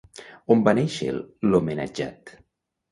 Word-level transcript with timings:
A 0.03 0.39
on 0.55 0.63
va 0.69 0.73
néixer 0.79 1.11
l'homenatjat? 1.51 2.39